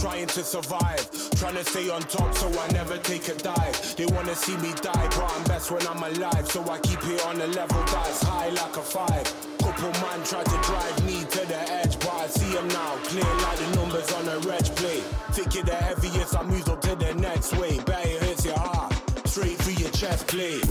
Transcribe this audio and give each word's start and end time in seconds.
trying 0.00 0.26
to 0.26 0.42
survive. 0.42 1.10
Trying 1.36 1.56
to 1.56 1.64
stay 1.64 1.90
on 1.90 2.00
top 2.02 2.34
so 2.34 2.48
I 2.58 2.68
never 2.72 2.96
take 2.98 3.28
a 3.28 3.34
dive. 3.34 3.96
They 3.96 4.06
wanna 4.06 4.34
see 4.34 4.56
me 4.56 4.72
die, 4.80 5.08
but 5.10 5.32
I'm 5.36 5.44
best 5.44 5.70
when 5.70 5.86
I'm 5.86 6.02
alive. 6.02 6.50
So 6.50 6.62
I 6.70 6.78
keep 6.78 7.02
it 7.04 7.24
on 7.26 7.40
a 7.40 7.46
level 7.48 7.82
that's 7.84 8.22
high 8.22 8.48
like 8.48 8.76
a 8.76 8.82
five. 8.82 9.26
Couple 9.58 9.92
man 10.00 10.24
tried 10.24 10.46
to 10.46 10.58
drive 10.62 11.04
me 11.04 11.20
to 11.24 11.46
the 11.46 11.60
edge, 11.80 11.98
but 11.98 12.14
I 12.14 12.26
see 12.28 12.52
them 12.54 12.68
now. 12.68 12.96
Clear 13.04 13.34
like 13.44 13.58
the 13.58 13.76
numbers 13.76 14.10
on 14.12 14.28
a 14.28 14.38
reg 14.40 14.64
plate. 14.76 15.04
Think 15.32 15.54
it 15.56 15.66
the 15.66 15.74
heaviest, 15.74 16.36
I 16.36 16.42
move 16.44 16.68
on 16.68 16.80
to 16.80 16.96
the 16.96 17.14
next 17.14 17.54
way. 17.56 17.78
Bet 17.80 18.06
it 18.06 18.22
hits 18.22 18.44
your 18.46 18.58
heart, 18.58 18.92
straight 19.28 19.58
through 19.58 19.74
your 19.74 19.90
chest 19.90 20.26
plate. 20.28 20.64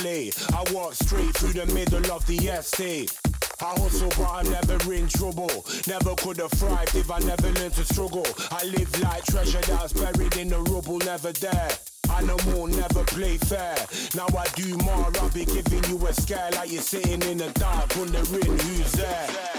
I 0.00 0.64
walk 0.72 0.94
straight 0.94 1.34
through 1.36 1.54
the 1.54 1.66
middle 1.74 2.12
of 2.12 2.24
the 2.26 2.36
estate. 2.36 3.12
I 3.60 3.70
hustle, 3.80 4.08
but 4.10 4.30
I'm 4.30 4.48
never 4.48 4.92
in 4.92 5.08
trouble. 5.08 5.50
Never 5.88 6.14
could 6.14 6.38
have 6.38 6.52
thrived 6.52 6.94
if 6.94 7.10
I 7.10 7.18
never 7.18 7.50
learned 7.50 7.74
to 7.74 7.84
struggle. 7.84 8.26
I 8.52 8.64
live 8.66 9.00
like 9.00 9.24
treasure 9.24 9.60
that's 9.60 9.92
buried 9.92 10.36
in 10.36 10.50
the 10.50 10.60
rubble, 10.60 10.98
never 10.98 11.32
there. 11.32 11.70
Animal 12.14 12.68
never 12.68 13.02
play 13.04 13.38
fair. 13.38 13.76
Now 14.14 14.28
I 14.38 14.46
do 14.54 14.76
more, 14.78 15.10
I'll 15.20 15.30
be 15.30 15.44
giving 15.44 15.84
you 15.90 16.06
a 16.06 16.14
scare 16.14 16.50
like 16.52 16.70
you're 16.70 16.82
sitting 16.82 17.22
in 17.22 17.38
the 17.38 17.50
dark, 17.58 17.94
wondering 17.96 18.58
who's 18.58 18.92
there. 18.92 19.57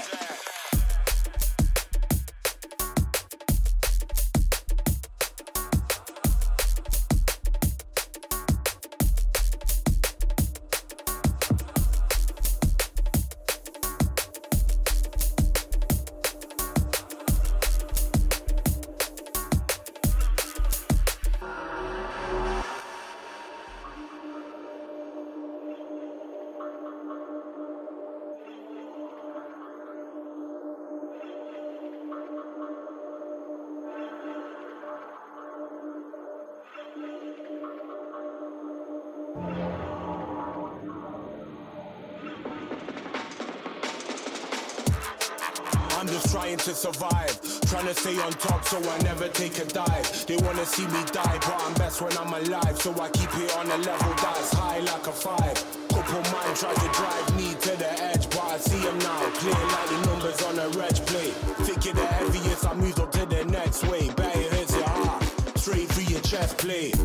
To 47.93 48.01
stay 48.01 48.19
on 48.21 48.31
top 48.33 48.63
so 48.65 48.77
I 48.77 48.97
never 48.99 49.27
take 49.29 49.57
a 49.57 49.65
dive. 49.65 50.25
They 50.27 50.37
wanna 50.37 50.65
see 50.65 50.85
me 50.87 51.01
die, 51.11 51.37
but 51.41 51.55
I'm 51.59 51.73
best 51.73 52.01
when 52.01 52.15
I'm 52.17 52.33
alive. 52.33 52.79
So 52.79 52.91
I 52.99 53.09
keep 53.09 53.33
it 53.37 53.55
on 53.57 53.65
a 53.65 53.77
level 53.77 54.13
that's 54.21 54.53
high 54.53 54.79
like 54.79 55.07
a 55.07 55.11
five. 55.11 55.55
Couple 55.89 56.21
mind 56.31 56.55
try 56.55 56.73
to 56.73 56.89
drive 56.99 57.35
me 57.35 57.55
to 57.55 57.71
the 57.77 57.91
edge, 58.03 58.29
but 58.29 58.43
I 58.43 58.57
see 58.57 58.79
them 58.79 58.97
now. 58.99 59.19
Clear 59.41 59.53
like 59.53 59.89
the 59.89 60.05
numbers 60.05 60.41
on 60.43 60.59
a 60.59 60.69
reg 60.77 60.95
plate. 61.07 61.33
Thinking 61.65 61.95
the 61.95 62.05
heaviest, 62.05 62.65
I 62.67 62.73
move 62.75 62.99
on 62.99 63.11
to 63.11 63.25
the 63.25 63.45
next 63.45 63.83
way. 63.87 64.09
Bet 64.09 64.35
it 64.35 64.53
hits 64.53 64.75
your 64.75 64.83
heart, 64.83 65.23
straight 65.57 65.87
through 65.89 66.13
your 66.13 66.21
chest 66.21 66.57
plate. 66.57 66.95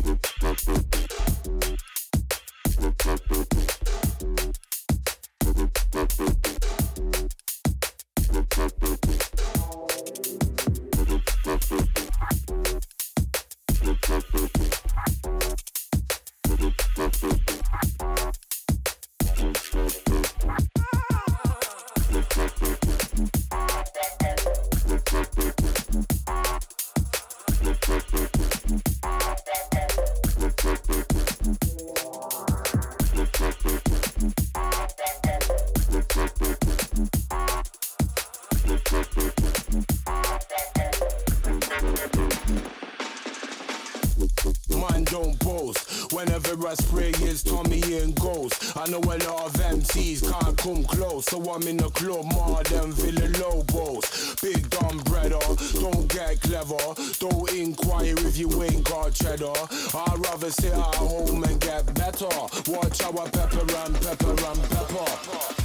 So 51.29 51.41
I'm 51.51 51.67
in 51.67 51.77
the 51.77 51.89
club 51.89 52.25
more 52.25 52.63
than 52.63 52.91
Villa 52.91 53.27
Lobos. 53.39 54.35
Big 54.41 54.69
dumb 54.69 54.99
brother, 54.99 55.39
don't 55.73 56.07
get 56.07 56.39
clever. 56.41 56.77
Don't 57.19 57.51
inquire 57.51 58.15
if 58.17 58.37
you 58.37 58.63
ain't 58.63 58.83
got 58.83 59.13
cheddar. 59.13 59.53
I'd 59.93 60.19
rather 60.19 60.51
sit 60.51 60.73
at 60.73 60.95
home 60.95 61.43
and 61.43 61.59
get 61.59 61.93
better. 61.95 62.29
Watch 62.67 63.01
our 63.03 63.29
pepper 63.29 63.59
and 63.59 63.95
pepper 64.01 64.29
and 64.29 64.63
pepper. 64.69 65.64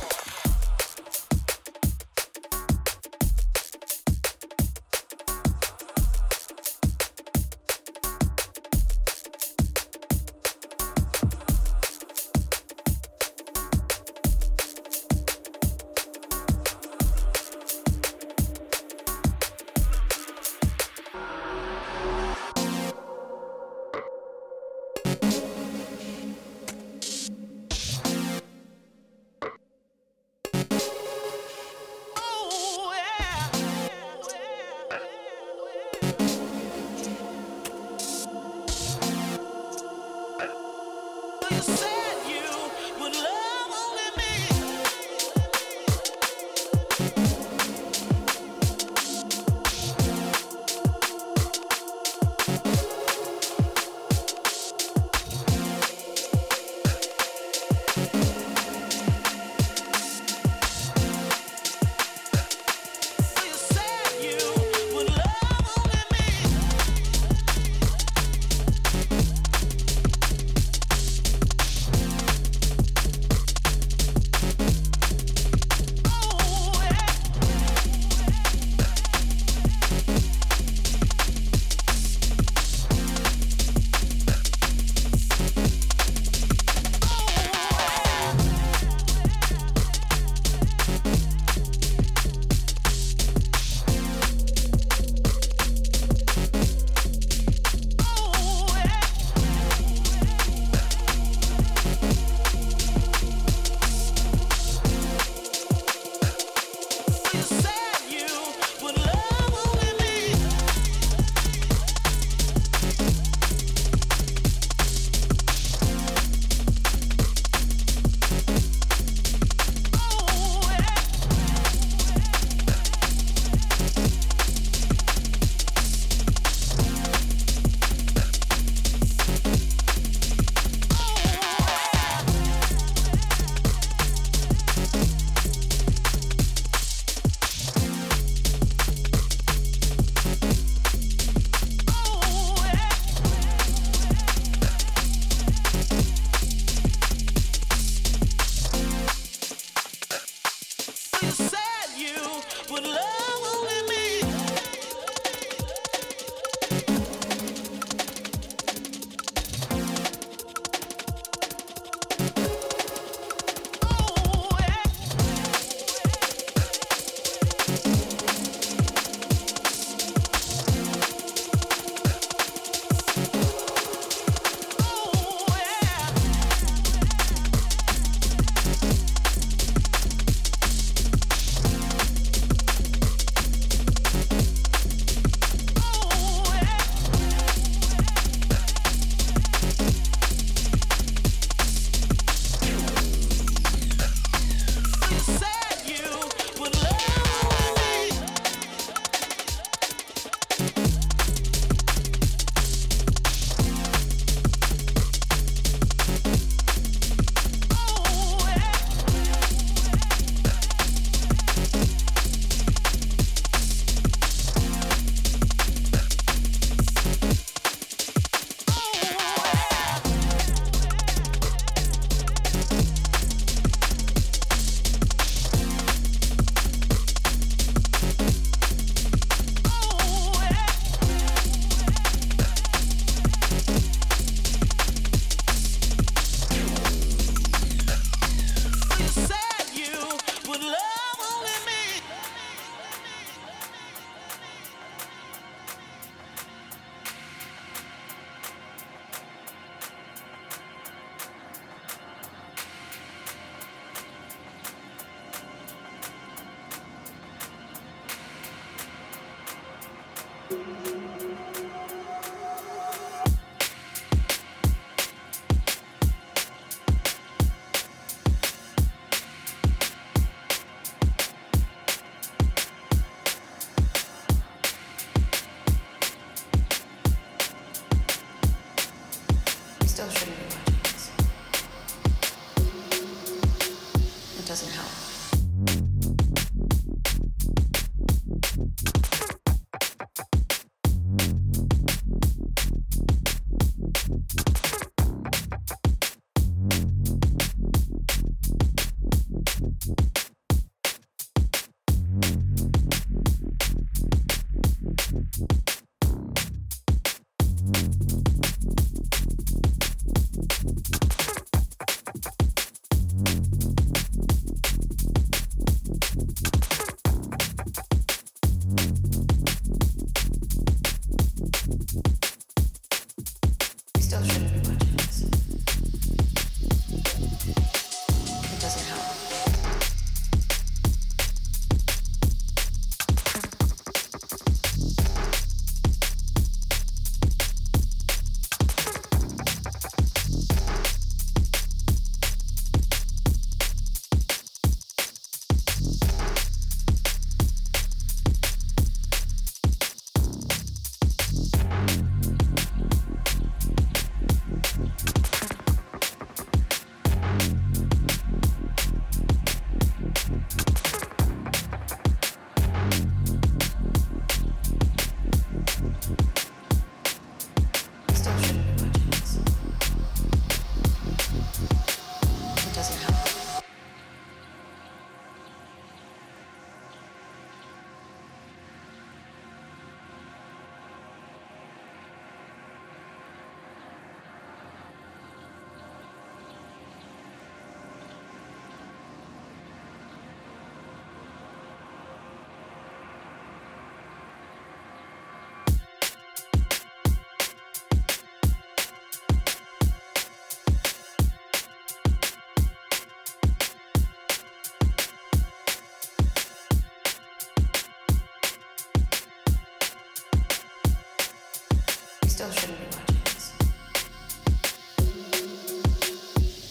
still 412.41 412.53
shouldn't 412.53 412.79
be. 412.79 412.87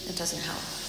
It 0.10 0.18
doesn't 0.18 0.42
help. 0.42 0.89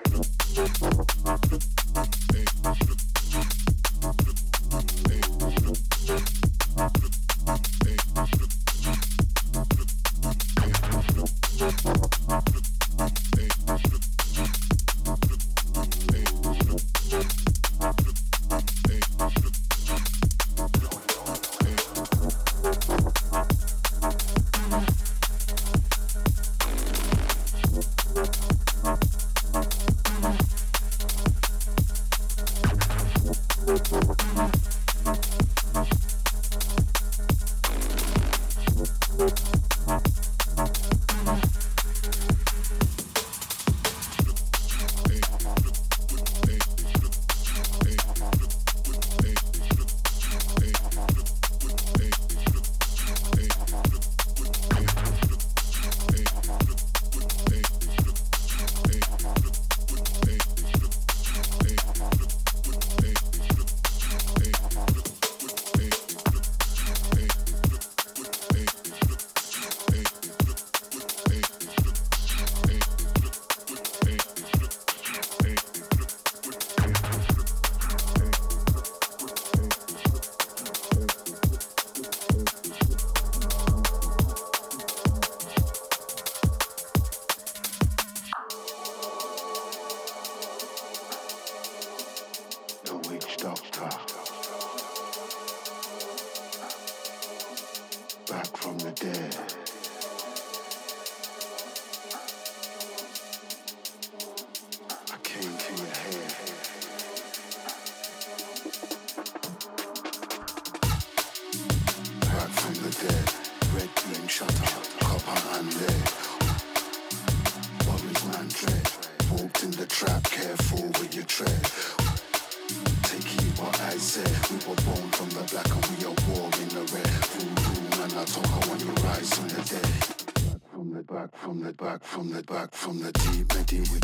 back 132.45 132.73
from 132.73 132.99
the 132.99 133.11
deep, 133.11 133.53
matey. 133.55 134.00